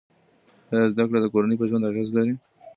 آیا 0.73 0.85
زده 0.93 1.03
کړه 1.09 1.19
د 1.21 1.25
کورنۍ 1.33 1.55
په 1.57 1.65
ژوند 1.69 1.87
اغېزه 1.89 2.13
لري؟ 2.17 2.33